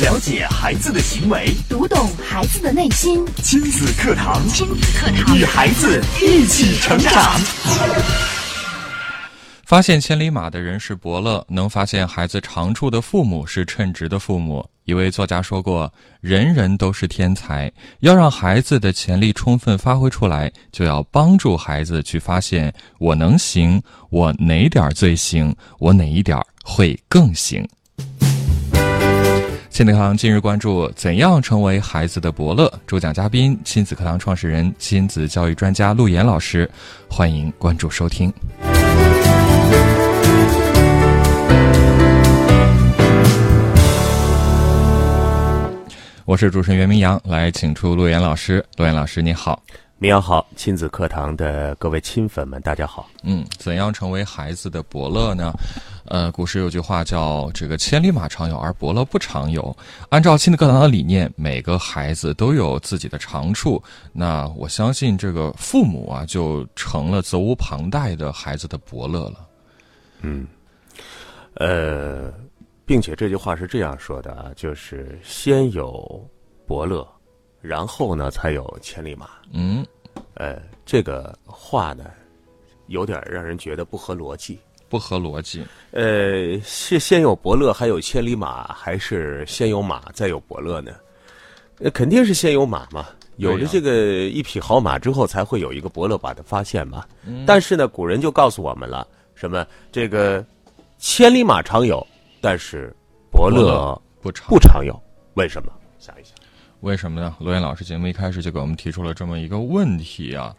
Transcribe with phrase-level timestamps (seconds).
[0.00, 3.26] 了解孩子的行为，读懂孩子的内心。
[3.42, 7.12] 亲子课堂，亲子课堂，与孩子一起成长。
[9.64, 14.64] 发现千里马的人是伯乐，能发现孩子长处的父母是称职的父母。
[14.84, 27.68] 一位作家说过：“人人都是天才，要让孩子的潜力充分发挥出来，就要帮助孩子去发现我能行，我哪点最行，我哪一点会更行。”
[29.78, 32.68] 亲子课堂今日关注：怎样成为孩子的伯乐？
[32.84, 36.68] 主讲嘉宾：亲子课堂创始人、亲子教育专家陆岩老师。
[37.08, 38.28] 欢迎关注收听。
[46.24, 48.66] 我是主持人袁明阳，来请出陆岩老师。
[48.78, 49.62] 陆岩老师，你好，
[49.98, 53.08] 明阳好，亲子课堂的各位亲粉们，大家好。
[53.22, 55.52] 嗯，怎样成为孩子的伯乐呢？
[56.08, 59.76] 呃，古时有句话叫“这个千里马常有，而伯乐不常有”。
[60.10, 63.82] 按照亲子课堂的理念，每个孩子都有自己的长处。
[64.12, 69.48] 那我相信，这个父母啊，就成了责无旁贷的孩子的伯乐了。
[70.22, 70.46] 嗯，
[71.54, 72.32] 呃。
[72.88, 76.26] 并且这句话是这样说的啊，就是先有
[76.66, 77.06] 伯乐，
[77.60, 79.28] 然后呢才有千里马。
[79.52, 79.84] 嗯，
[80.32, 82.06] 呃，这个话呢，
[82.86, 84.58] 有点让人觉得不合逻辑。
[84.88, 85.64] 不合逻辑。
[85.90, 90.92] 呃，是先有伯乐，还有千里马，还是先有马再有伯乐呢？
[91.78, 97.04] 那肯定是先有马嘛，有了这个一匹好马之后，才会有一个伯乐把它发现嘛。
[97.46, 100.44] 但是呢，古人就告诉我们了，什么这个
[100.98, 102.04] 千里马常有。
[102.40, 102.94] 但是
[103.30, 105.00] 伯乐不常不常有，
[105.34, 105.72] 为什么？
[105.98, 106.32] 想一想，
[106.80, 107.36] 为什么呢？
[107.40, 110.54] 罗岩老师节目一开始就给我们提出了这么一个问题啊。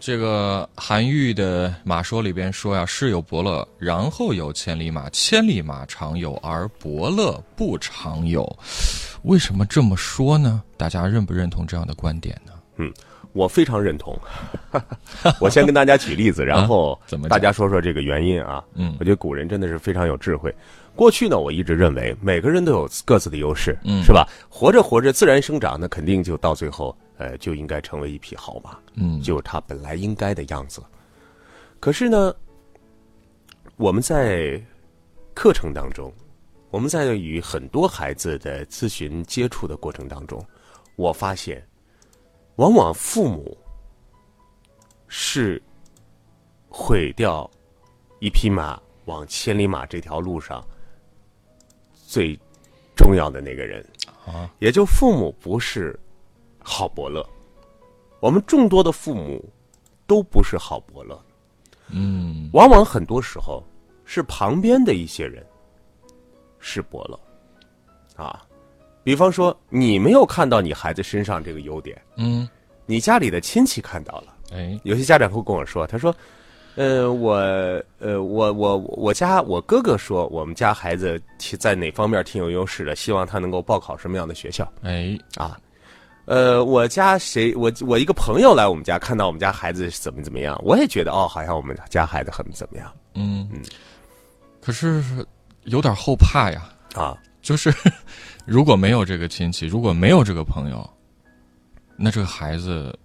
[0.00, 8.58] 这个韩愈的马说里边说呀，是有伯乐，然后有千里马，千里马常有，而伯乐不常有。
[9.24, 10.62] 为什么这么说呢？
[10.76, 12.52] 大家认不认同这样的观点呢？
[12.76, 12.92] 嗯，
[13.32, 14.16] 我非常认同。
[15.40, 18.62] 我先跟大家举例子，然后怎么大家说说这个原因啊？
[18.74, 20.54] 嗯，我觉得古人真的是非常有智慧。
[20.94, 24.28] 过去呢，我一直认为每个人都有各自的优势，嗯，是吧？
[24.48, 30.82] 活着活着，自然生长，那肯定就到最后，呃，就应该成为一匹好马，嗯，就他本来应该的样子。
[31.80, 32.34] 可是呢，
[33.76, 34.60] 我们在
[35.34, 36.12] 课程当中，
[36.70, 40.44] 我们在与很多孩子的咨询接触的过程当中，
[40.96, 41.64] 我发现，
[42.56, 43.56] 往往父母
[45.06, 45.62] 是
[46.68, 47.48] 毁掉
[48.20, 50.64] 一匹马往千里马这条路上。
[51.92, 52.34] 最
[52.96, 53.86] 重要的那个人
[54.26, 55.98] 啊，也就父母不是
[56.68, 57.26] 好伯乐。
[58.20, 59.42] 我们众多的父母
[60.06, 61.18] 都不是好伯乐，
[61.88, 63.64] 嗯，往往很多时候
[64.04, 65.44] 是旁边的一些人
[66.58, 67.18] 是伯乐
[68.22, 68.44] 啊。
[69.02, 72.46] 比方说，你没有看到你孩子身上这个优点，嗯，
[72.84, 76.14] 你家里的亲戚看到了，哎，有些家长会跟我说，他说。
[76.74, 77.34] 呃，我
[77.98, 81.20] 呃，我我我家我哥哥说，我们家孩子
[81.58, 84.70] 在哪方面挺有优势的，希望他能够报考什么样的学校？
[84.82, 85.58] 哎，啊，
[86.28, 92.92] 呃，我家谁，我我一个朋友来我们家，看到我们家孩子怎么怎么样，我也觉得哦，好像我们家孩子很怎么样？
[93.14, 93.62] 嗯嗯，
[94.60, 95.02] 可是
[95.64, 97.72] 有点后怕呀，啊，就是
[98.44, 100.88] 如果没有这个亲戚，如果没有这个朋友，
[101.96, 102.96] 那这个孩子。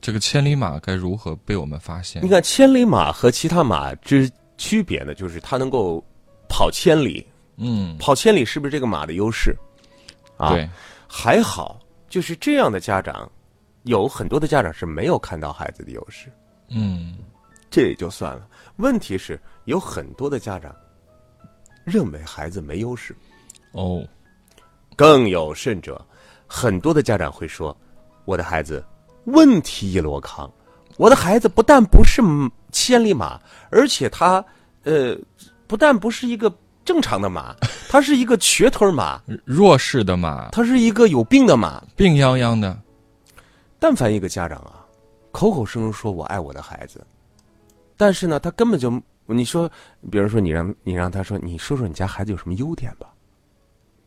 [0.00, 2.24] 这个千里马该如何被我们发现？
[2.24, 6.02] 你看，千里马和其他马之区别呢，就是它能够
[6.48, 7.26] 跑千里。
[7.56, 9.54] 嗯，跑千里是不是这个马的优势？
[10.36, 10.70] 啊，对，
[11.08, 13.30] 还好，就是这样的家长，
[13.82, 16.32] 有很多的家长是没有看到孩子的优势。
[16.68, 17.16] 嗯，
[17.70, 18.48] 这也就算了。
[18.76, 20.74] 问题是有很多的家长
[21.84, 23.16] 认为孩子没优势。
[23.72, 24.02] 哦，
[24.96, 26.04] 更有甚者，
[26.46, 27.76] 很多的家长会说
[28.24, 28.84] ：“我的孩子。”
[29.26, 30.50] 问题一箩筐，
[30.96, 32.22] 我的孩子不但不是
[32.72, 33.38] 千里马，
[33.70, 34.42] 而且他，
[34.84, 35.14] 呃，
[35.66, 36.50] 不但不是一个
[36.88, 37.54] 正常的马，
[37.90, 42.80] 他是一个瘸腿马，弱势的马，他是一个有病的马，病殃殃的。
[43.78, 44.86] 但凡一个家长啊，
[45.30, 47.06] 口口声声说我爱我的孩子，
[47.94, 48.90] 但是呢，他根本就
[49.26, 49.70] 你说，
[50.10, 53.12] 比如说你让你让他说，你说说你家孩子有什么优点吧，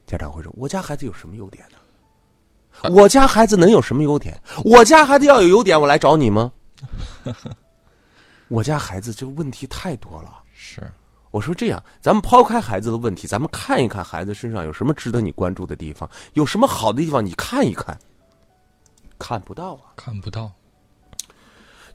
[0.08, 2.90] 家长会说，我家孩子有什么优点呢？
[2.90, 4.42] 我家孩子能有什么优点？
[4.66, 6.52] 我家孩子要有优点，我来找你吗？
[8.50, 10.42] 我家孩子这个问题太多了。
[10.52, 10.92] 是，
[11.32, 17.98] 我说这样，咱们抛开孩子的问题，咱们看一看孩子身上有什么值得你关注的地方，有什么好的地方，你看一看。
[19.18, 20.52] 看不到啊，看不到。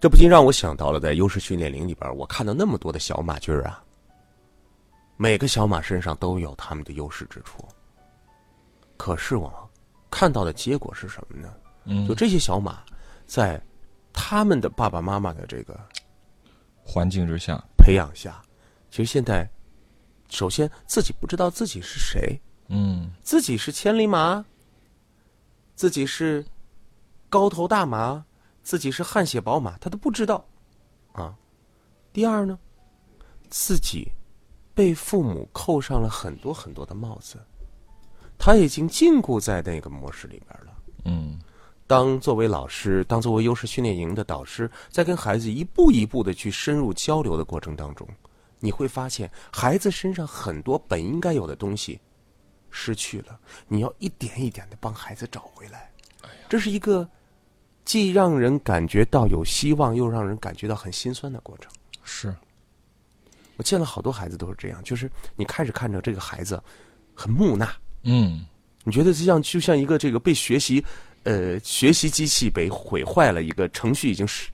[0.01, 3.83] 这不禁让我想到了，在优势训练营里边，我看到那么多的小马驹儿啊，
[5.17, 7.67] 每个小马身上都有他们的优势之处。
[8.97, 9.71] 可是我
[10.11, 11.53] 看到的结果是什么呢？
[11.85, 12.79] 嗯就，这些小马，
[13.27, 13.61] 在
[14.13, 15.79] 他们的爸爸妈妈的这个
[16.85, 18.41] 环境之下，培养下，
[18.91, 19.49] 其实现在，
[20.29, 24.45] 首先自己不知道自己是谁，嗯自己是千里马，
[25.75, 26.45] 自己是
[27.29, 28.25] 高头大马，
[28.63, 30.45] 自己是汗血宝马，他都不知道
[31.13, 31.37] 啊。
[32.13, 32.59] 第二呢，
[33.51, 34.11] 自己
[34.75, 37.39] 被父母扣上了很多很多的帽子，
[38.39, 40.73] 他已经禁锢在那个模式里边了。
[41.05, 41.39] 嗯
[41.87, 48.09] 当作为老师，当作为优势训练营的导师，在跟孩子一步一步的去深入交流的过程当中，
[48.61, 52.01] 你会发现孩子身上很多本应该有的东西
[52.71, 53.39] 失去了，
[53.69, 55.91] 你要一点一点的帮孩子找回来。
[56.49, 57.09] 这是一个
[57.85, 61.71] 既让人感觉到有希望，又让人感觉到很心酸的过程。
[62.03, 62.35] 是，
[63.57, 66.63] 我见了好多孩子都是这样，就是你开始看着这个孩子
[67.15, 67.69] 很木讷，
[68.03, 68.47] 嗯
[68.85, 70.85] 你觉得就像就像一个这个被学习，
[71.25, 74.49] 呃，学习机器被毁坏了，一个程序已经是，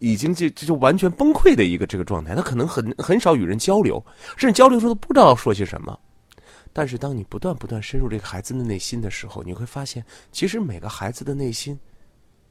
[0.00, 2.34] 已经就就就完全崩溃的一个这个状态。
[2.34, 4.04] 他可能很很少与人交流，
[4.36, 5.98] 甚至交流的时候都不知道说些什么。
[6.72, 11.78] 但是当你不断不断深入这个孩子的内心的时候，你会发现，其实每个孩子的内心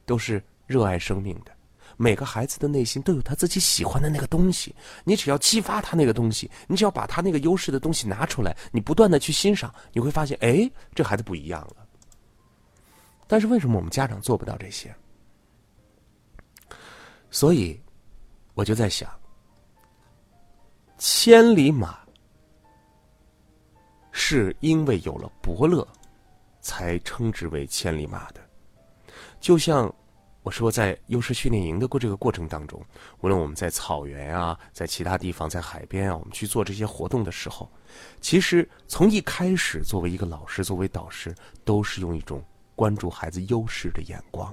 [0.05, 1.51] 都是热爱生命的。
[1.97, 4.73] 每个孩子的内心都有他自己喜欢的那个东西，
[5.03, 11.85] 你只要激发他那个东西，你只要把他那个优势的东西拿出来，你不断的去欣赏，你会发现，哎，这孩子不一样了。
[13.27, 14.95] 但是为什么我们家长做不到这些？
[17.31, 17.79] 所以
[18.53, 19.09] 我就在想，
[20.97, 21.99] 千里马
[24.11, 25.87] 是因为有了伯乐，
[26.61, 28.41] 才称之为千里马的，
[29.39, 29.93] 就像。
[30.41, 32.81] 我说，在优势训练营的过这个过程当中，
[33.19, 37.69] 无论我们在草原啊，在其他地方，在海边啊，我们去做这些活动的时候，
[38.21, 41.35] 其实从一开始，作为一个老师，作为导师，
[41.65, 42.41] 都是用一种
[42.73, 44.51] 关注孩子优势的眼光。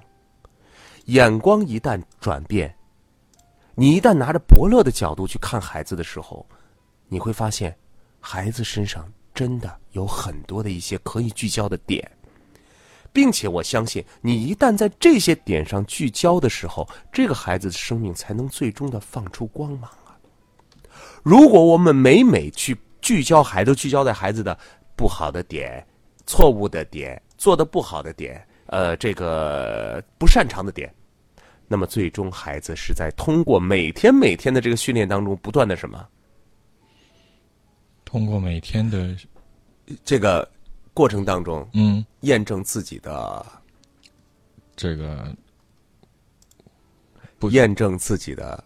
[1.07, 2.75] 眼光一旦转变，
[3.77, 6.45] 你一旦拿着伯乐的角度去看孩子的时候，
[7.09, 7.77] 你会发现，
[8.19, 12.11] 孩子身上真的有很多的一些可以聚焦的点。
[13.13, 20.19] 并且我相信，你一旦在这些点上聚焦的时候，这个孩子的生命才能最终的放出光芒啊！
[21.23, 24.59] 如果我们每每去聚焦孩子，聚焦在孩子的
[24.97, 25.87] 不好的点、
[26.27, 30.93] 错误的点、做的不好的点，呃，这个不擅长的点，
[31.69, 36.07] 那么最终孩子是在通过每天每天的这个训练当中，不断的什么？
[38.05, 39.17] 通过每天的
[40.05, 40.49] 这个
[40.95, 42.05] 过程当中，嗯。
[42.23, 43.47] 验证自己的
[44.75, 45.33] 这个
[47.39, 48.65] 不验证自己的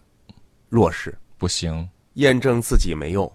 [0.67, 3.31] 弱势，不行，验证自己没用，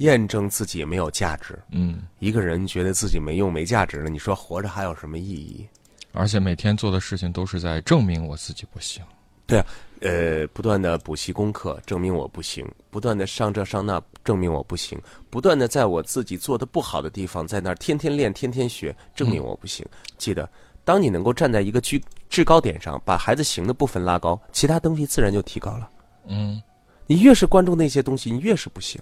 [0.00, 1.58] 验证自己没有价值。
[1.70, 5.66] 嗯，一个人觉得自己没用、没价值了，你说活着还有什么意义？
[6.12, 9.02] 而且每天做的事情都是在证明我自己不行。
[9.46, 9.66] 对啊，
[10.00, 14.98] 呃，不断的补习功课，证明我不行；不断的上这上那，证明我不行；
[15.28, 19.84] 不断的在我自己做的不好的地方，在那儿天天练、天天学，证明我不行。
[20.18, 20.48] 记得，
[20.84, 25.90] 当你能够站在一个居制高点上，把孩子行的部分拉高，其他东西自然就提高了。
[26.26, 26.62] 嗯
[27.06, 29.00] 你越是关注那些东西，你越是不行。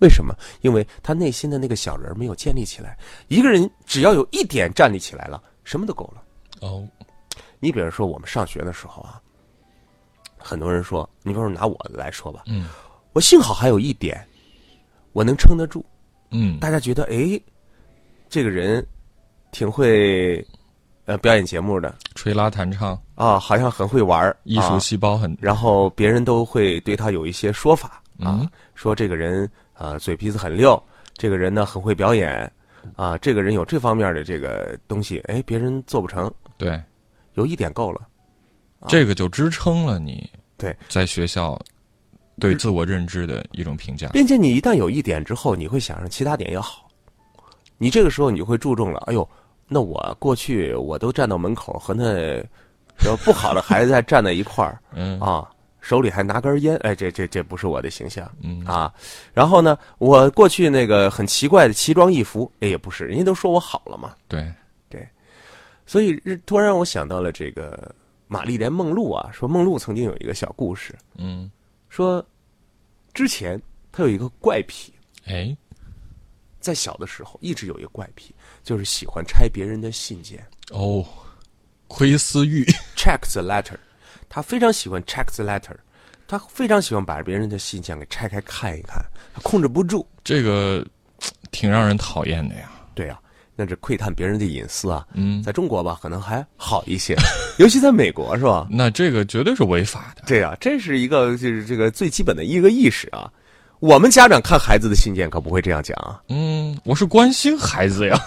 [0.00, 0.34] 为什么？
[0.60, 2.98] 因为他内心的那个小人儿没有建立起来。
[3.28, 6.22] 一个人只要有一点站立起来了，什么都够了。
[6.60, 6.86] 哦，
[7.60, 9.20] 你比如说，我们上学的时候啊，
[10.36, 12.68] 很多人说，你比如说拿我来说吧，嗯
[13.12, 14.26] 我幸好还有一点，
[15.12, 15.84] 我能撑得住。
[16.30, 17.40] 嗯大家觉得，哎，
[18.28, 18.84] 这个人
[19.52, 20.44] 挺会
[21.04, 30.82] 呃表演节目的吹拉弹唱，啊，好像很会玩艺术啊细胞很然后别人都会对他有一些说法啊，嗯说这个人啊、嘴皮子很溜，
[31.14, 32.50] 这个人呢很会表演
[32.96, 36.82] 啊，这个人有这方面的这个东西，哎，别人做不成，对，
[37.34, 38.00] 有一点够了。
[38.86, 41.58] 这个就支撑了你对，在学校
[42.38, 44.08] 对自我认知的一种评价。
[44.08, 46.86] 并且你一旦有一点之后，你会想让其他点也好，
[47.78, 49.02] 你这个时候你就会注重了。
[49.06, 49.26] 哎呦，
[49.66, 52.36] 那我过去我都站到门口和那
[53.06, 55.50] 有不好的孩子在站在一块儿嗯啊，
[55.84, 58.26] 手里还拿根烟，哎，这这这不是我的形象。
[58.40, 58.64] 嗯。
[58.64, 58.90] 啊，
[59.34, 64.50] 然后呢，我过去那个很奇怪的奇装异服，哎，也不是，人家都说我好了嘛，对。
[64.88, 65.06] 对，
[65.84, 67.94] 所以突然让我想到了这个
[68.28, 71.50] 玛丽莲梦露啊，说梦露曾经有一个小故事，嗯，
[71.90, 72.24] 说
[73.12, 73.60] 之前
[73.92, 74.92] 她有一个怪癖，
[75.26, 75.54] 哎，
[76.60, 80.46] 在小的时候一直有一个怪癖，就是喜欢拆别人的信件。
[80.70, 81.04] 哦，
[81.88, 82.64] 窥私欲
[82.96, 83.76] ，，check the letter，
[84.34, 85.76] 她非常喜欢 check the letter，
[86.26, 89.00] 他非常喜欢把别人的信件给拆开看一看，
[89.32, 90.04] 他控制不住。
[90.24, 90.84] 这个
[91.52, 92.68] 挺让人讨厌的呀。
[92.96, 93.16] 对啊，
[93.54, 95.06] 那是窥探别人的隐私啊。
[95.14, 97.14] 嗯，在中国吧，可能还好一些，
[97.58, 98.66] 尤其在美国，是吧？
[98.68, 100.24] 那这个绝对是违法的。
[100.26, 103.30] 对啊，这是一个就是这个最基本的一个意识啊。
[103.78, 106.20] 我们家长看孩子的信件可不会这样讲啊。
[106.28, 108.18] 嗯，我是关心孩子呀。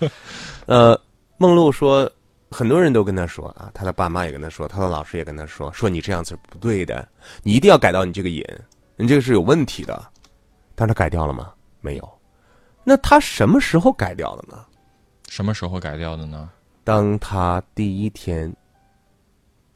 [0.64, 0.98] 呃，
[1.36, 2.10] 梦露说，
[2.52, 7.08] 很多人都跟他说啊，他的爸妈也跟他说，他的老师也跟他说，说你这样子不对的，
[7.42, 8.44] 你一定要改掉你这个瘾，
[8.96, 10.00] 你这个是有问题的。
[10.74, 11.52] 但他改掉了吗？
[11.80, 12.18] 没有。
[12.84, 14.64] 那他什么时候改掉的呢？
[15.28, 16.50] 什么时候改掉的呢？
[16.84, 18.52] 当他第一天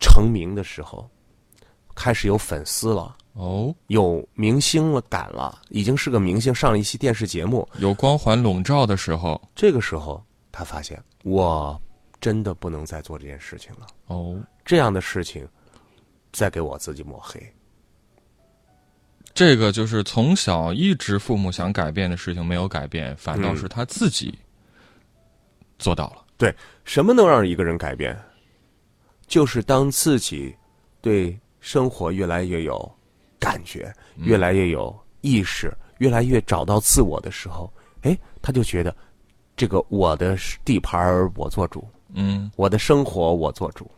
[0.01, 1.09] 成名的时候，
[1.95, 7.67] 开始有粉丝了，哦，有明星了，赶了，已经是个明星，上了一期电视节目。
[7.79, 11.81] 有光环笼罩的时候，这个时候，他发现我
[12.21, 13.87] 真的不能再做这件事情了。
[14.07, 15.47] 哦，这样的事情，
[16.33, 17.41] 再给我自己抹黑。
[19.35, 24.39] 这个就是从小一直父母想改变的事情没有改变，反倒是他自己
[25.79, 26.25] 做到了。
[26.39, 26.55] 对，
[26.85, 28.19] 什么能让一个人改变？
[29.27, 30.57] 就是当自己
[31.03, 32.91] 对生活越来越有
[33.39, 37.71] 感觉，越来越有意识，越来越找到自我的时候，
[38.03, 38.97] 哎，他就觉得
[39.55, 43.89] 这个我的地盘我做主，嗯，我的生活我做主。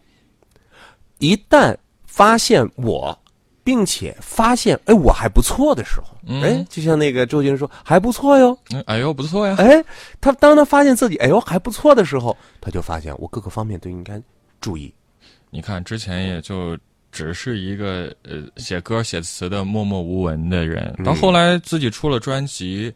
[1.18, 1.74] 一旦
[2.06, 3.18] 发现我。
[3.64, 9.84] 并且发现，哎，我还不错的时候，哎，就像那个周杰伦说，还不错哟，哎呦，不错呀，哎，
[10.22, 14.18] 他当他发现自己，哎呦，还不错的时候，他就发现我各个方面都应该
[14.58, 14.90] 注意。
[15.50, 16.78] 你看，之前也就
[17.12, 22.90] 只是一个呃写歌写词的默默无闻的人，到后来自己出了专辑，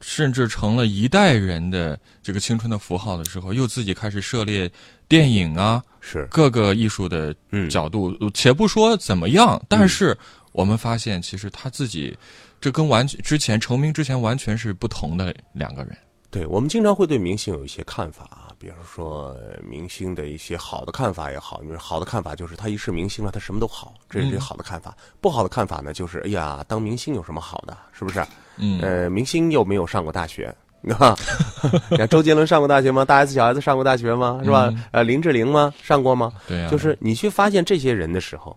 [0.00, 4.70] 甚至成了一代人的这个青春的符号的时候，又自己开始涉猎
[5.08, 5.82] 电影啊。
[6.02, 7.34] 是各个艺术的
[7.68, 10.16] 角度，且不说怎么样，但是
[10.52, 12.16] 我们发现，其实他自己，
[12.58, 15.94] 这跟完之前成名之前完全是不同的两个人。
[16.30, 19.34] 对我们经常会对明星有一些看法啊，比如说
[19.66, 27.74] 明星的一些好的看法也好，你说好的看法就是他一是明星了，他什么都好，这是好的看法；不好的看法呢，就是哎呀，当明星有什么好的？
[27.90, 28.22] 是不是？
[28.58, 30.54] 嗯，呃，明星又没有上过大学。
[30.98, 31.16] 啊，
[31.90, 33.02] 你看周杰伦上过大学吗？
[33.02, 34.42] 大 S 小 S 上过大学吗？
[34.44, 34.70] 是吧？
[34.92, 35.72] 呃，林志玲吗？
[35.82, 36.30] 上过吗？
[36.46, 36.68] 对呀。
[36.68, 38.54] 就是你去发现这些人的时候，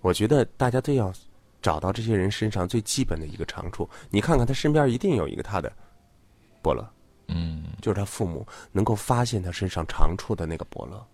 [0.00, 1.12] 我觉得大家都要
[1.60, 3.88] 找到这些人身上最基本的一个长处。
[4.10, 5.72] 你看看他身边一定有一个他的
[6.62, 6.88] 伯乐，
[7.34, 11.06] 嗯，就是他父母能够发现他身上长处的那个伯乐。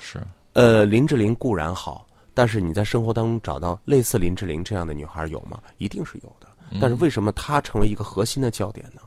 [0.00, 0.20] 是。
[0.52, 5.60] 呃，林志玲固然好，但是你在生活当中找到类似林志玲这样的女孩有吗？
[5.78, 6.46] 一定是有的。
[6.80, 9.00] 但是为什么她成为一个核心的焦点呢？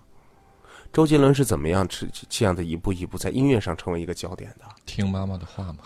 [0.93, 4.65] 周杰伦是怎么样这这样的一步一步在音乐上成为一个焦点的？
[4.85, 5.79] 听妈妈的话吗？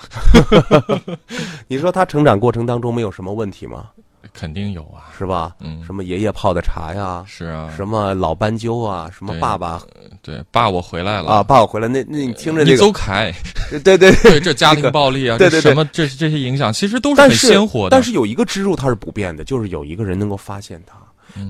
[1.68, 3.90] 你说他成长过程当中没有什么问题吗？
[4.34, 5.56] 肯定有啊，是吧？
[5.60, 7.24] 嗯，什么爷爷泡的茶呀？
[7.28, 7.72] 是啊。
[7.76, 9.10] 什么老斑鸠啊？
[9.16, 9.82] 什么爸爸？
[10.22, 11.44] 对，爸我回来了啊！
[11.44, 13.32] 爸我回来，那那你听着这个， 走开。
[13.84, 17.90] 对对对，这家庭暴力啊，对对什么这这些影响，其实都是很鲜活的。
[17.90, 20.96] 但是有一个支柱它是不变的，就是有一个人能够发现它。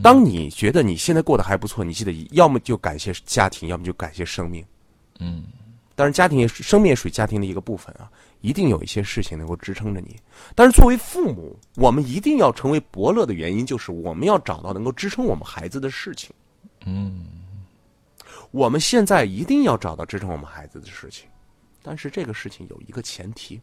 [0.04, 4.64] 当你觉得你现在过得还不错，你记得要么就感谢家庭，要么就感谢生命。
[5.20, 5.44] 嗯，
[5.96, 8.06] 当然，家庭也生命也属于家庭的一个部分啊，
[8.42, 10.16] 一定有一些事情能够支撑着你。
[10.54, 16.30] 但是作为父母，我们一定要成为伯乐的原因，就是我们要找到能够支撑我们孩子的事情。
[16.86, 17.26] 嗯，
[18.52, 21.28] 我们现在一定要找到支撑我们孩子的事情，
[21.82, 23.62] 但是这个事情有一个前提，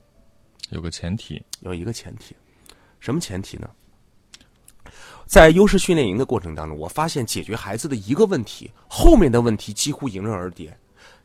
[0.71, 2.35] 有个前提，有一个前提，
[3.01, 3.69] 什么前提呢？
[5.27, 10.75] 在优势训练营的过程当中，我发现解决孩子的一个问题，后面的问题几乎迎刃而解，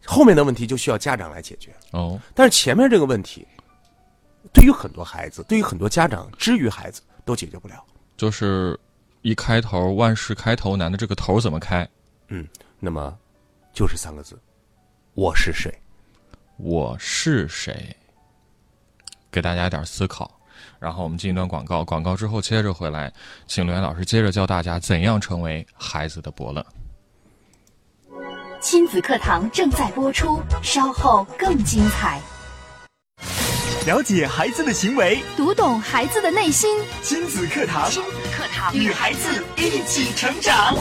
[0.05, 1.73] 后面的问题就需要家长来解决。
[1.91, 3.47] 哦，但是前面这个问题，
[4.53, 7.83] 对于很多孩子，对于很多家长，之于孩子都解决不了。
[8.17, 8.79] 就是
[9.21, 11.87] 一开头万事开头难的这个头怎么开？
[12.27, 12.47] 嗯，
[12.79, 13.17] 那么
[13.73, 14.39] 就是三个字：
[15.13, 15.73] 我是谁？
[16.57, 17.95] 我是谁？
[19.31, 20.39] 给大家一点思考。
[20.79, 23.11] 然后我们进一段广告，广告之后接着回来，
[23.47, 26.65] 请刘岩老师接着教大家怎样成为孩子的伯乐。
[28.63, 32.17] 亲子课堂正在播出，稍后更精彩。
[33.85, 36.79] 了解孩子的行为，读懂孩子的内心。
[37.01, 40.77] 亲子课堂，亲子课堂，与孩子一起成长。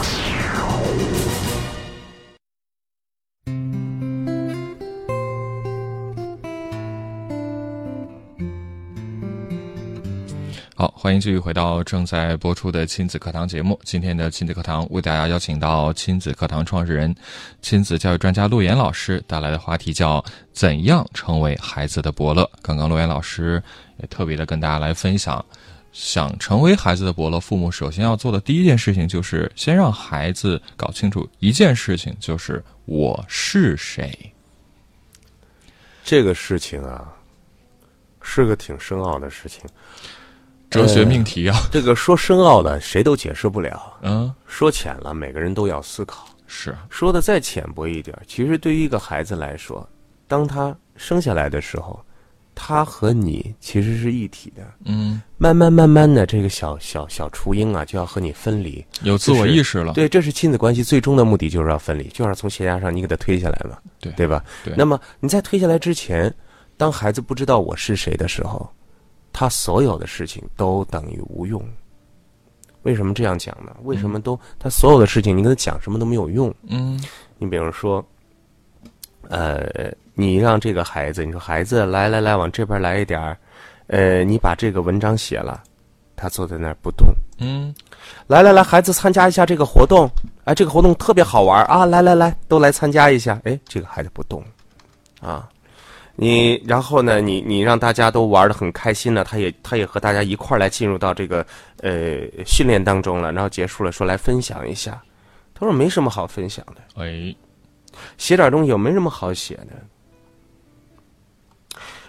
[11.03, 13.77] 欢迎继续回到正在播出的亲子课堂节目。
[13.83, 17.13] 今天的亲子课堂为大家邀请到亲子课堂创始人、
[17.61, 22.49] 亲子教育专家陆岩老师带来的话题叫“怎样成为孩子的伯乐”。
[22.63, 23.61] 刚刚陆岩老师
[23.97, 25.45] 也特别的跟大家来分享，
[25.91, 34.17] 想成为孩子的伯乐，父母首先要做的第一件事情就是先让孩子搞清楚一件事情，就是我是谁。
[36.01, 37.13] 这个事情啊，
[38.21, 39.65] 是个挺深奥的事情，
[40.73, 41.57] 哲学命题啊。
[41.71, 43.93] 这个说深奥的，谁都解释不了。
[44.01, 46.27] 嗯，说浅了，每个人都要思考。
[46.45, 49.87] 是说的再浅薄一点，其实对于一个孩子来说，
[50.27, 51.99] 当他生下来的时候，
[52.53, 54.61] 他和你其实是一体的。
[54.85, 59.93] 嗯，慢慢慢慢的，这个小小小雏鹰啊，就要和你分离，有自我意识了。
[59.93, 64.43] 对，这是亲子关系最终的目的，就是要分离，就是从悬崖上你给他推下来嘛，对对吧？
[64.63, 66.31] 对那么你在推下来之前，
[66.77, 68.69] 当孩子不知道我是谁的时候，
[69.33, 71.61] 他所有的事情都等于无用。
[72.83, 73.75] 为什么这样讲呢？
[73.83, 76.53] 为什么都他所有的事情你跟他讲什么都没有用？
[76.67, 77.01] 嗯
[77.37, 78.05] 你比如说，
[79.29, 83.37] 呃，你让这个孩子，你说孩子来来来，往这边来一点儿，
[83.87, 85.63] 呃，你把这个文章写了，
[86.15, 87.07] 他坐在那儿不动。
[87.39, 87.73] 嗯
[88.27, 90.09] 来来来，孩子参加一下这个活动，
[90.43, 91.85] 哎，这个活动特别好玩啊！
[91.85, 93.39] 来来来，都来参加一下。
[93.43, 94.43] 哎，这个孩子不动，
[95.21, 95.49] 啊，
[96.15, 101.45] 你然后呢，你你让大家都玩的很开心了，他也他也和大家一块儿来进入到这个
[101.79, 105.01] 呃训练当中了，然后结束了，说来分享一下，
[105.55, 107.35] 他说没什么好分享的，哎，
[108.17, 109.69] 写点东西有没什么好写的。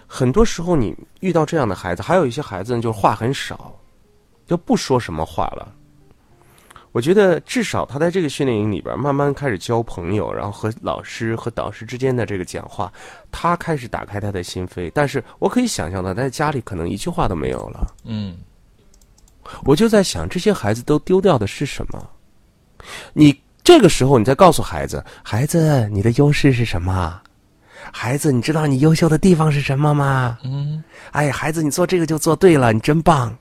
[0.07, 3.75] 很多时候你遇到这样的孩子，还有一些孩子呢，就是话很少，
[4.47, 5.75] 就不说什么话了。
[6.95, 12.93] 我觉得至少他在这个训练营里边，慢慢开始交朋友，然后和老师和导师之间的这个讲话，
[13.33, 14.89] 他开始打开他的心扉。
[14.95, 17.95] 但是我可以想象到，在家里可能一句话都没有了。
[18.05, 18.37] 嗯
[19.65, 22.11] 我就在想，这些孩子都丢掉的是什么？
[23.13, 27.21] 你这个时候，你再告诉孩子，孩子，你的优势是什么？
[27.93, 30.39] 孩子，你知道你优秀的地方是什么吗？
[30.45, 33.37] 嗯，哎，孩子，你做这个就做对了，你真棒。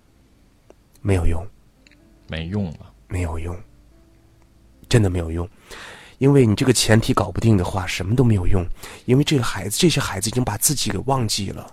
[1.02, 1.46] 没有用，
[2.28, 2.93] 没用了。
[3.14, 3.56] 没有用，
[4.90, 5.48] 真的没有用，
[6.18, 8.66] 因为你这个前提搞不定的话，什么都没有用。
[9.06, 11.72] 因为这个孩子，这些孩子已经把自己给忘记了，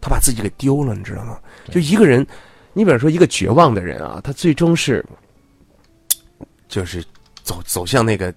[0.00, 1.38] 他把自己给丢了，你知道吗？
[1.70, 2.26] 就一个人，
[2.72, 5.04] 你比如说一个绝望的人啊，他最终是，
[6.66, 7.04] 就是
[7.42, 8.34] 走走向那个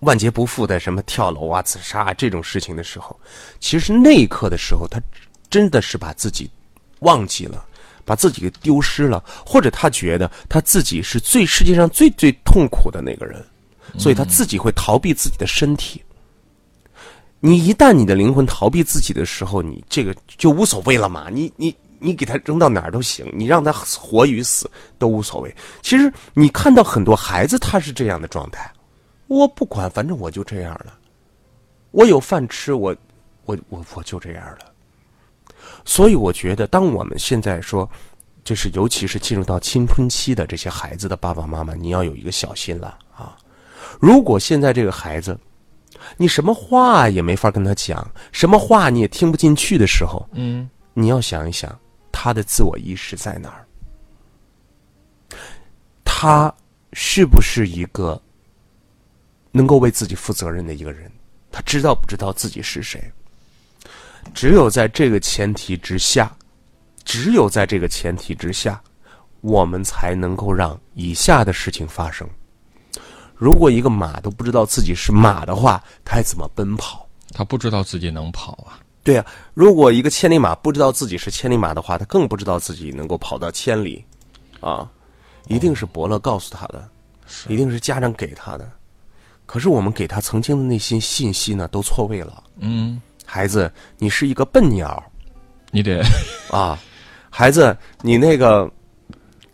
[0.00, 3.18] 万劫不复的什么跳楼啊、自杀啊这种事情的时候，
[3.58, 5.00] 其实那一刻的时候，他
[5.48, 6.50] 真的是把自己
[6.98, 7.64] 忘记了。
[8.04, 13.44] 把自己给丢失了，或者他觉得他自己是最世界上最最痛苦的那个人，
[13.98, 16.02] 所以他自己会逃避自己的身体。
[17.40, 21.28] 你一旦你的灵魂逃避自己的时候，你这个就无所谓了嘛。
[21.28, 25.52] 你你你给他扔到哪儿都行，你让他活与死都无所谓。
[25.82, 28.72] 其实你看到很多孩子他是这样的状态，
[29.26, 30.96] 我不管，反正我就这样了，
[31.90, 32.94] 我有饭吃，我
[33.44, 34.71] 我我我就这样了。
[35.84, 37.88] 所以我觉得，当我们现在说，
[38.44, 43.36] 就是尤其是进入到青春期的这些孩子的爸爸妈妈，你要有一个小心了啊！
[44.00, 45.38] 如果现在这个孩子，
[46.16, 51.78] 你什么话也没法跟他讲，什么话你也听不进去的时候，嗯，你要想一想，
[52.10, 53.66] 他的自我意识在哪儿？
[56.04, 56.52] 他
[56.92, 58.20] 是不是一个
[59.50, 61.10] 能够为自己负责任的一个人？
[61.50, 63.12] 他知道不知道自己是谁？
[64.34, 66.34] 只有在这个前提之下，
[67.04, 68.80] 只有在这个前提之下，
[69.40, 72.28] 我们才能够让以下的事情发生。
[73.34, 77.08] 如果一个马都不知道自己是马的话，它还怎么奔跑？
[77.32, 78.78] 它不知道自己能跑啊。
[79.02, 84.04] 对啊、如果一个千里马不知道自己是千里马的话，它更不知道自己能够跑到千里，
[84.60, 84.88] 啊，
[85.48, 86.88] 一定是伯乐告诉他的，
[87.48, 88.70] 一定是家长给他的。
[89.44, 92.44] 可是我们给他曾经的那些信息呢，都错位了。
[92.60, 95.02] 嗯，孩子，你是一个笨鸟
[95.70, 96.04] 你得
[96.50, 96.78] 啊！
[97.30, 98.70] 孩子，你那个，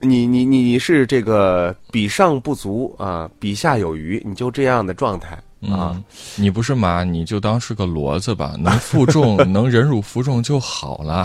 [0.00, 5.94] 你你你是这个比上不足啊，比下有余，你就这样的状态啊。
[5.94, 11.24] 嗯，你不是马，你就当是个骡子吧， 能负重， 能忍辱负重就好了。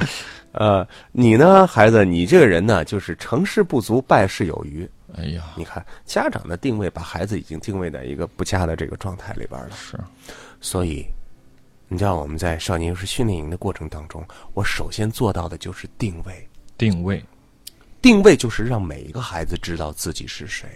[0.52, 4.88] 呃，你呢，孩子，你这个人呢，就是成事不足，败事有余。
[5.18, 9.72] 哎呀，你看，家长的定位把孩子已经定位在一个不佳的这个状态里边了。
[9.76, 10.00] 是，
[10.62, 11.04] 所以，
[11.88, 16.50] 你知道我们在少年幼师训练营的过程当中，我首先做到的就是定位。
[16.76, 17.24] 定位，
[18.02, 20.68] 定位就是让每一个孩子知道自己是谁。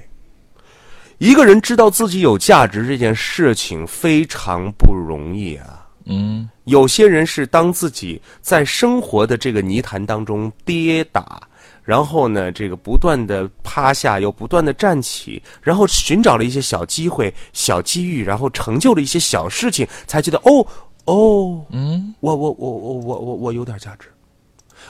[1.17, 5.87] 一个人知道自己有价值这件事情非常不容易啊。
[6.05, 11.41] 嗯，有些人是当自己在生活的这个泥潭当中跌打，
[11.83, 20.65] 然后呢，这个不断的趴下，又不断的站起，然后寻找了一些小机会、小机遇，然后成就了一些小事情，才觉得哦
[21.07, 24.07] 哦，嗯，我我我我我我我有点价值。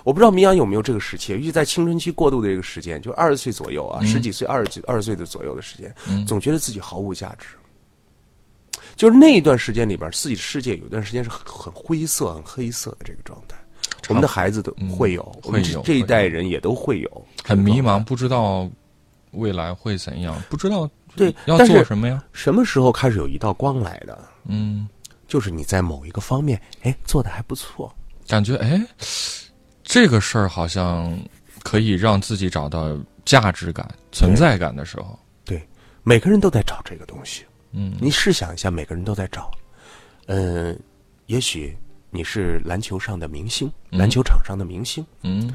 [0.03, 5.93] 我不知道明阳有没有这个时期，尤其在青春期过渡的这个时间，就二十岁左右啊，十几岁、二十几、二十岁的左右的时间，
[6.25, 7.47] 总觉得自己毫无价值。
[8.95, 13.55] 就是那一段时间里边，自己的世界有一段时间是很很灰色、很黑色的这个状态。
[14.09, 18.69] 我们的孩子都会有，我们这一代人也都会有，很迷茫，不知道
[19.31, 22.23] 未来会怎样，不知道对要做什么呀？
[22.33, 24.17] 什么时候开始有一道光来的？
[24.45, 24.87] 嗯，
[25.27, 27.93] 就是你在某一个方面，哎，做的还不错，
[28.27, 28.81] 感觉哎，
[29.83, 31.17] 这个事儿好像
[31.63, 35.19] 可以让自己找到价值感、存在感的时候。
[35.43, 35.61] 对，
[36.03, 37.45] 每个人都在找这个东西。
[37.71, 39.51] 嗯，你试想一下，每个人都在找，
[40.27, 40.79] 嗯，
[41.25, 41.77] 也许。
[42.09, 45.05] 你是篮球上的明星，篮球场上的明星。
[45.23, 45.53] 嗯，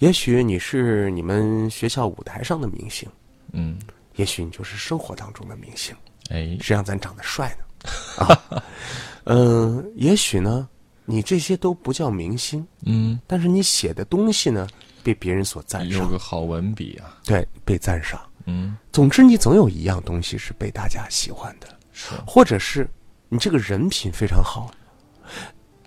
[0.00, 3.08] 也许你是你们学校舞台上的明星。
[3.52, 3.78] 嗯，
[4.16, 5.94] 也许你就是生活当中的明星。
[6.30, 7.64] 哎，谁让咱长得帅呢？
[8.18, 8.62] 啊，
[9.24, 10.68] 嗯，也许呢，
[11.04, 12.66] 你这些都不叫明星。
[12.84, 14.66] 嗯，但是你写的东西呢，
[15.02, 16.02] 被别人所赞赏。
[16.02, 17.16] 有个好文笔啊。
[17.24, 18.20] 对，被赞赏。
[18.46, 22.88] 嗯，总之你总有一样东西是被大家喜欢的，是，或者是
[23.28, 24.70] 你这个人品非常好。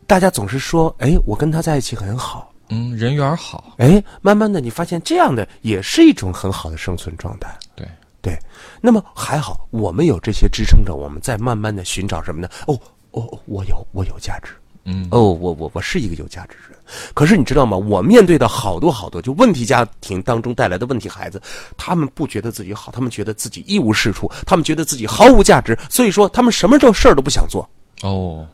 [0.08, 7.56] 大家总是说：“哎，我跟他在一起很好，嗯，人缘好。”哎，慢慢的，你发现这样的也是一种很好的生存状态。
[7.76, 7.88] 对，
[8.28, 8.38] 对。
[8.82, 12.50] 那么还好，我们有这些支撑着，我们在慢慢的寻找什么呢？
[12.68, 12.80] 哦，
[13.12, 14.52] 哦，我有，我有价值。
[14.90, 16.80] 嗯，哦，我我我是一个有价值的人。
[17.14, 17.76] 可是你知道吗？
[17.76, 21.42] 我面对的好多好多就问题家庭当中带来的问题孩子，
[21.76, 27.70] 他们不觉得自己好，他们觉得自己一无是处，他们觉得自己毫无价值，所以说他们什么这事儿都不想做。
[28.04, 28.48] 哦。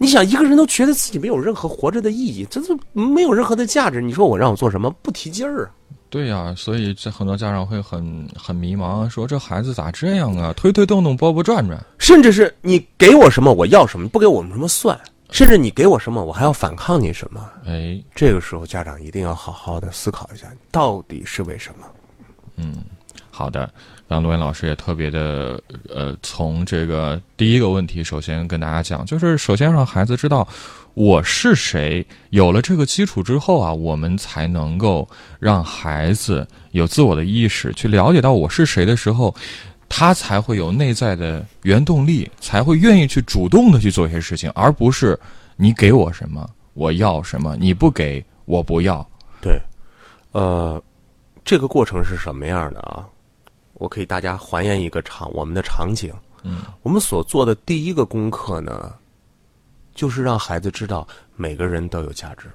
[0.00, 4.00] 你想一个人都觉得自己没有任何活着的意义，这是没有任何的价值。
[4.00, 5.70] 你说我让我做什么不提劲儿啊？
[6.10, 10.52] 对呀，所以这很多家长会很很迷茫，说这孩子咋这样啊？
[10.56, 14.98] 推推动动，拨拨转转，甚至是你给我什么我要什么，不给我们什么算，
[15.30, 17.46] 甚至你给我什么我还要反抗你什么？
[17.66, 21.86] 哎，这个时候家长一定要好好的思考一下，到底是为什么？
[22.56, 22.76] 嗯，
[23.30, 23.70] 好的。
[24.08, 25.62] 让罗岩老师也特别的，
[25.94, 30.48] 呃，从这个第一个问题，首先跟大家讲，就是首先让孩子知道
[30.94, 32.04] 我是谁。
[32.30, 35.06] 有了这个基础之后啊，我们才能够
[35.38, 39.34] 让孩子有自我的意识，去了解到我是谁的时候，
[39.90, 45.18] 他才会有内在的原动力，才会愿意去主动的去做一些事情，而不是
[45.56, 49.06] 你给我什么我要什么，你不给我不要。
[49.42, 49.60] 对，
[50.32, 50.82] 呃，
[51.44, 53.04] 这个过程是什么样的啊？
[53.78, 56.12] 我可以大家还原一个场，我们的场景。
[56.42, 58.94] 嗯，我们所做的第一个功课呢，
[59.94, 62.46] 就是让孩子知道每个人都有价值。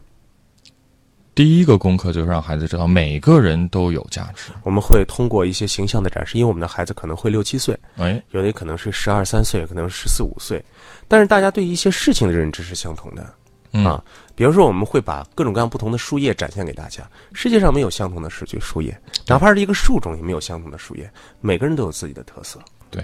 [1.36, 4.52] 第一个功课就是让孩子知道每个人都有价值。
[4.62, 10.64] 我们会通过一些形象的展示，因为我们的孩子可能会六七岁，哎，有的可能是十二三岁，可能十四五岁，
[11.08, 13.34] 但是大家对一些事情的认知是相同的。
[13.74, 14.04] 啊，
[14.36, 17.10] 比如说，我们会把各种各样不同的树叶展现给大家。
[17.34, 21.12] 世界上没有相同的树叶，树叶，哪怕是一个树种，也没有相同的树叶。
[21.42, 22.60] 每个人都有自己的特色。
[22.92, 23.04] 对，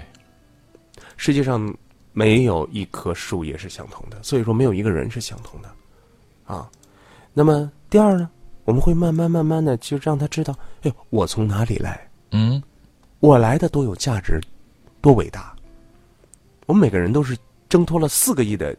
[1.16, 1.74] 世界上
[2.12, 5.68] 没有一棵树叶是相同的，所以说没有一个人是相同的。
[6.44, 6.70] 啊，
[7.34, 8.30] 那么第二呢，
[8.64, 12.08] 我们会慢慢慢慢的就让他知道，哎，我从哪里来？
[12.30, 12.62] 嗯，
[13.18, 14.40] 我来的多有价值，
[15.00, 15.52] 多伟大。
[16.66, 17.36] 我们每个人都是
[17.68, 18.76] 挣脱了四个亿的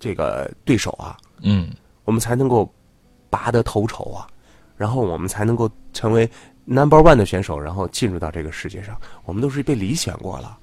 [0.00, 1.14] 这个对手啊。
[1.42, 1.68] 嗯，
[2.04, 2.72] 我们才能够
[3.28, 4.26] 拔得头筹啊，
[4.76, 6.28] 然后我们才能够成为
[6.64, 8.98] number one 的选手，然后进入到这个世界上。
[9.24, 10.58] 我们都是被理选过了，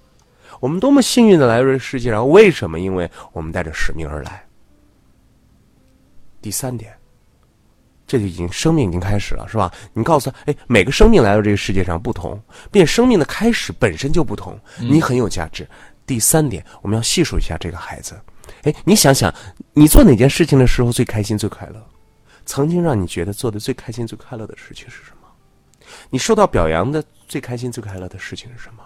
[0.59, 2.27] 我们多么幸运的来到这个世界上？
[2.27, 2.79] 为什么？
[2.79, 4.43] 因为我们带着使命而来。
[6.41, 6.93] 第三点，
[8.05, 9.71] 这就已经生命已经开始了，是吧？
[9.93, 15.67] 你告诉他，哎，每个生命来到这个世界上不同，并生命的开始本身就不同，你很有价值。
[16.05, 18.19] 第三点，我们要细数一下这个孩子。
[18.63, 19.33] 哎，你想想，
[19.73, 21.83] 你做哪件事情的时候最开心、最快乐？
[22.45, 25.27] 曾经让你觉得做的最开心、最快乐的事情是什么？
[26.09, 28.83] 你受到表扬的最开心、最快乐的事情是什么？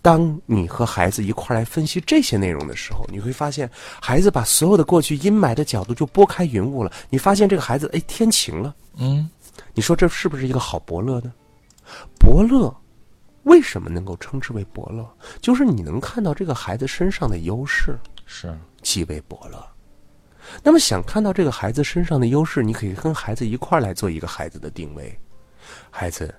[0.00, 6.92] 当你和孩子一块来分析这些内容的时候，你会发现，孩子把所有的过去阴霾的角度就拨开云雾了。
[7.08, 8.74] 你发现这个孩子，哎，天晴了。
[8.96, 9.28] 嗯，
[9.74, 11.32] 你说这是不是一个好伯乐呢？
[12.18, 12.74] 伯乐
[13.44, 15.08] 为什么能够称之为伯乐？
[15.40, 17.98] 就是你能看到这个孩子身上的优势。
[18.26, 18.56] 是。
[18.82, 19.64] 极为伯乐。
[20.62, 25.16] 那么，想看到这个孩子身上的优势，你可以跟孩子一块来做一个孩子的定位。
[25.88, 26.34] 孩子，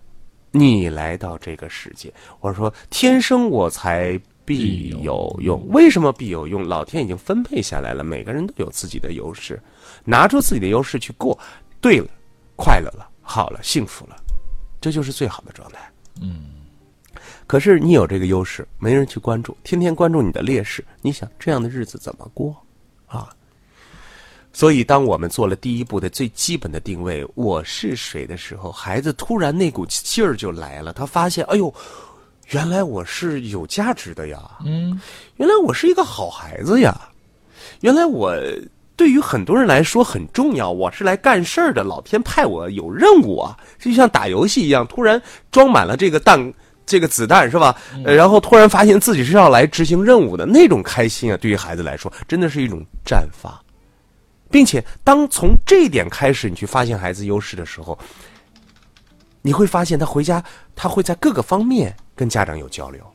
[0.52, 5.66] 你来到这个世界，我说天生我才必有用。
[5.70, 6.68] 为什么必有用？
[6.68, 9.60] 老天已经分配下来了，每个人都有自己的优势，
[10.04, 11.40] 拿出自己的优势去过，
[11.80, 12.08] 对了，
[12.58, 14.18] 快乐了，好了，幸福了，
[14.82, 15.90] 这就是最好的状态。
[16.22, 16.53] 嗯。
[17.46, 22.56] 可是你有这个优势，没人去关注，天天关注你的劣势，你想这样的日子怎么过？
[23.08, 23.30] 啊！
[24.56, 30.94] 所以，当我们做了第一步的最基本的定位“我是谁”的时候，孩子突然那股劲儿就来了。
[30.94, 31.74] 他发现，哎呦，
[32.50, 35.02] 原来我是有价值的呀，嗯，
[35.38, 37.10] 原来我是一个好孩子呀，
[37.82, 38.36] 原来我
[38.96, 45.20] 对于很多人来说很重要，我是来干事儿的，老天派我有任务啊，就像打游戏一样，突然
[45.52, 46.54] 装满了这个弹，
[46.86, 47.76] 这个子弹是吧？
[48.06, 53.54] 呃，然后突然发现自己是要来执行任务的那种开心啊，对于孩子来说，真的是一种绽放，
[54.50, 57.98] 并且当从这一点开始，你去发现孩子优势的时候。
[59.46, 60.42] 你会发现他回家，
[60.74, 63.06] 他会在各个方面跟家长有交流。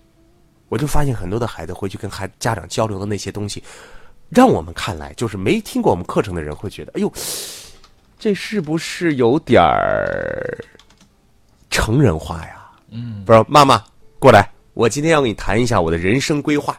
[0.68, 3.64] 我就发现很多的孩子回去跟孩家长交流的那些东西，
[4.28, 7.10] 让我们看来就是没听过我们课程的人会觉得，哎呦，
[8.18, 10.62] 这是不是有点儿
[11.70, 12.57] 成人化呀？
[12.90, 13.82] 嗯，不是，妈妈
[14.18, 16.78] 过来，我今天要跟你谈一下我的人生规划。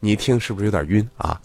[0.00, 1.40] 你一听是不是有点晕啊？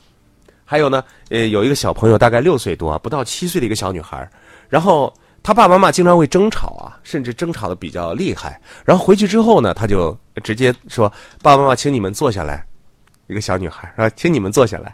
[0.65, 4.29] 还有呢，呃，有一个小朋友大概六岁多，不到七岁的一个小女孩，
[4.69, 5.13] 然后。
[5.43, 8.59] 她爸爸妈妈经常会争吵啊，甚至争吵的比较厉害。
[8.83, 11.07] 然后回去之后呢，她就直接说
[11.41, 12.65] ：“爸爸妈妈，请你们坐下来。”
[13.27, 14.93] 一个小女孩说：“请你们坐下来，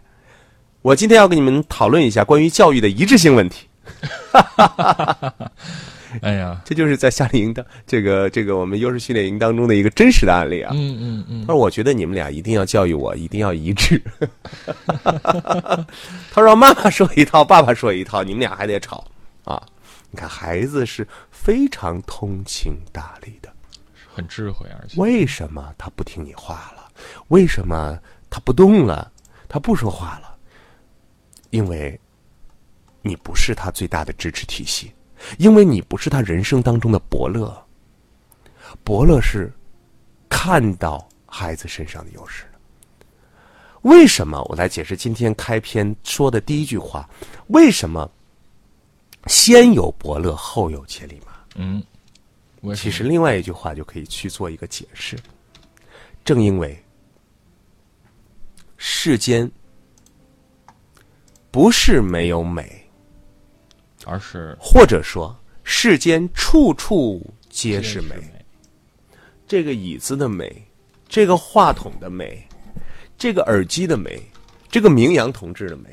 [0.84, 3.68] 我今天要跟你们讨论一下关于教育的一致性问题。”
[6.22, 10.72] 哎呀， 这就是在夏令营的这个这个我们优势训练营当中的一个真实的案例啊。
[10.76, 11.42] 嗯嗯嗯。
[11.42, 14.02] 他说：“我觉得你们俩一定要教育我，一定要一致。
[16.32, 19.06] ”他说：“妈妈说一套，爸爸说一套，你们俩还得吵
[19.44, 19.62] 啊。”
[20.12, 23.52] 你看，孩子是非常通情达理的，
[24.14, 26.88] 很智慧，而且为什么他不听你话了？
[27.30, 27.98] 为什么
[28.30, 29.12] 他不动了？
[29.50, 30.36] 他不说话了？
[31.50, 32.00] 因为，
[33.02, 34.92] 你不是他最大的支持体系，
[35.38, 37.56] 因为你不是他人生当中的伯乐。
[38.84, 39.52] 伯乐是
[40.30, 42.60] 看到孩子身上的优势的。
[43.84, 44.42] 为什么？
[44.50, 47.10] 我来解释今天开篇说的第一句话：
[47.48, 48.10] 为什么？
[49.28, 51.32] 先有伯乐，后有千里马。
[51.56, 51.82] 嗯，
[52.76, 55.18] 其实另外一句话就可以去做一个解释。
[56.26, 56.78] 正因为
[58.78, 59.50] 世间
[61.52, 62.83] 不是没有美，
[64.06, 68.16] 而是或者说世间处处皆是美。
[69.48, 70.64] 这个椅子的美，
[71.08, 72.42] 这个话筒的美，
[73.18, 74.22] 这个耳机的美，
[74.70, 75.90] 这个名扬同志的美，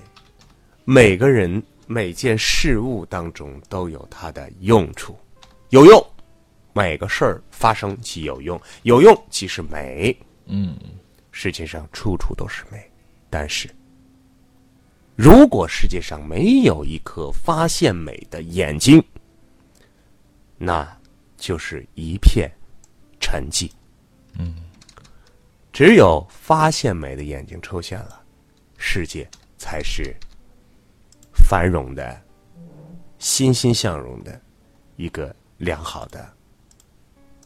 [0.85, 1.63] 每个人。
[1.93, 5.19] 每件事物当中都有它的用处，
[5.71, 6.01] 有用，
[6.73, 10.17] 每个事儿发生即有用，有用即是美。
[10.47, 10.79] 嗯，
[11.33, 12.89] 世界上处处都是美，
[13.29, 13.69] 但是，
[15.23, 19.05] 如果世界上没有一颗发现美的眼睛，
[20.57, 20.99] 那
[21.37, 22.51] 就是一片
[23.21, 23.71] 沉寂。
[24.39, 24.55] 嗯，
[25.75, 28.23] 只有发现美的眼睛出现了，
[28.79, 29.29] 世界
[29.59, 30.17] 才是。
[31.35, 32.19] 繁荣的、
[33.19, 34.41] 欣欣向荣的
[34.97, 36.33] 一个良好的、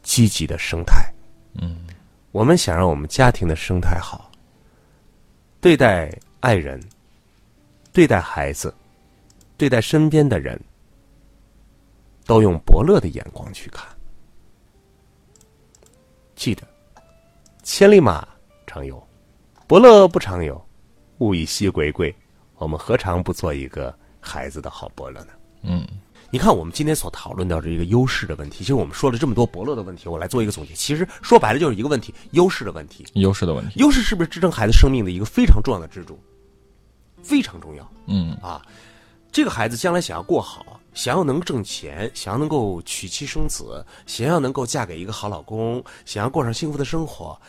[0.00, 1.12] 积极的生态。
[1.60, 1.84] 嗯，
[2.30, 4.30] 我们想让我们家庭的生态好，
[5.60, 6.80] 对待爱人、
[7.94, 8.74] 对待孩子、
[9.57, 10.61] 对待身边的人，
[12.26, 13.87] 都用伯乐的眼光去看。
[16.35, 16.66] 记得，
[17.62, 18.26] 千里马
[18.66, 19.00] 常有，
[19.68, 20.61] 伯乐不常有。
[21.18, 22.12] 物以稀为贵。
[22.57, 25.33] 我们何尝不做一个孩子的好伯乐呢？
[25.62, 25.87] 嗯，
[26.30, 30.74] 你看，我们今天所讨论到这一个优势的问题，其实我们说了这么多伯乐的问题，我来做一个总结。
[30.74, 33.07] 其实说白了就是一个问题：优势的问题。
[33.14, 33.78] 优势的问题。
[33.78, 36.18] 优势是不是支撑孩子生命的一个非常重要的支柱？
[37.24, 37.90] 非常重要。
[38.06, 38.64] 嗯啊，
[39.32, 47.40] 这个孩子将来想要过好，想要能挣钱，想要能够娶妻生子，想要能够嫁给一个好老公，想要过上幸福的生活。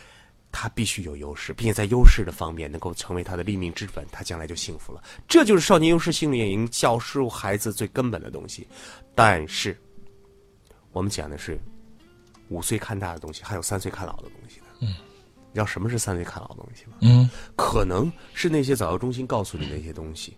[0.57, 5.03] 他必须有优势，并且在优势的方面能够成为他的立命之本，他将来就幸福了。
[5.27, 8.65] 这就是少年优势训练营教授孩子最根本的东西。
[9.13, 9.77] 但是，
[10.93, 11.59] 我们讲的是
[12.47, 14.65] 五岁看大的东西，还有三岁看老的东西呢。
[14.79, 14.95] 嗯，
[15.56, 16.98] 你知道什么是三维看老的东西吗？
[17.00, 20.36] 嗯，可能是那些早教中心告诉你那些东西，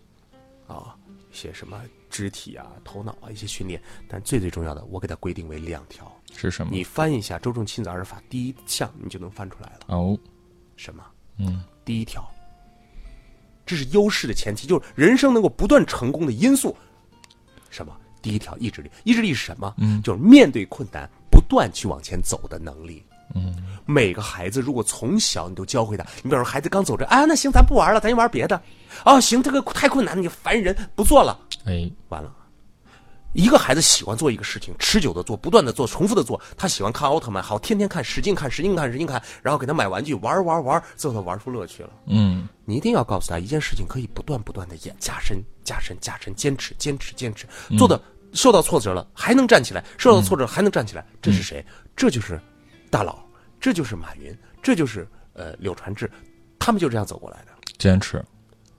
[0.68, 0.94] 啊，
[1.32, 3.82] 一些什么肢体啊、头脑啊一些训练。
[4.06, 6.08] 但最最重要的，我给它规定为两条。
[6.36, 6.70] 是什么？
[6.72, 9.86] 你翻一下《周正亲子二十法》第一项，你就能翻出来了。
[9.88, 10.16] 哦，
[10.76, 11.04] 什么？
[11.38, 12.24] 嗯，第一条，
[13.66, 16.76] 这是优势的前提，就是人生能够不断成功的因素。
[17.70, 17.92] 什么？
[18.22, 18.90] 第一条，意志力。
[19.02, 19.74] 意志力是什么？
[19.78, 23.04] 嗯，就是面对困难不断去往前走的能力。
[23.34, 28.60] 嗯，每个孩子如果从小你都教会他，你比如说孩子刚走着，啊，那行，咱不玩了，咱就玩别的。
[29.04, 31.38] 哦，行，这个太困难了，你烦人，不做了。
[31.66, 32.32] 哎，完了。
[33.34, 36.40] 一个孩子喜欢做一个事情，持久的做，不断的做，重复的做。
[36.56, 41.90] 他喜欢看奥特曼，好，天天看，使劲看，使劲看，使劲看，然后给他买玩具，玩玩玩，最后他玩出乐趣了。
[42.06, 48.00] 嗯，你一定要告诉他，一件事情可以不断不断的演，加深，加深，加深，坚持，坚持，坚持，做的
[48.32, 51.64] 受到挫折了还能站起来，受到挫折还能站起来，这是谁？
[51.94, 52.40] 这就是
[52.90, 53.24] 大佬
[53.60, 56.10] 这就是马云，这就是呃柳传志，
[56.58, 58.24] 他们就这样走过来的，坚持，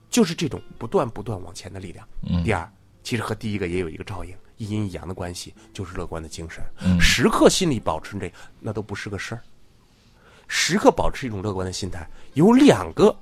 [0.08, 2.06] 就是这种不断不断往前的力量。
[2.28, 2.70] 嗯第二，
[3.02, 6.62] 其实和第一个也有一个照应，一阴一阳的关系，就是乐观的精神。
[6.80, 9.42] 嗯时刻心里保持这，那都不是个事儿。
[10.48, 13.14] 时刻保持一种乐观的心态，有两个，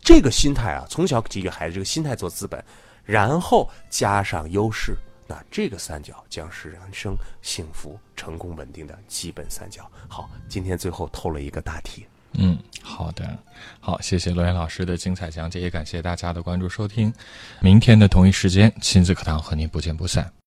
[0.00, 2.62] 这个心态啊，从小给予孩子这个心态做资本，
[3.04, 4.96] 然后加上优势，
[5.26, 9.90] 那这个三角将是人生幸福、成功、稳定的基本三角。
[10.08, 12.06] 好，今天最后透了一个大题。
[12.36, 13.38] 嗯，好的，
[13.78, 17.12] 好，谢谢罗岩老师的精彩讲解，也感谢大家的关注收听。
[17.60, 20.34] 明天的同一时间，亲子课堂和您不见不散。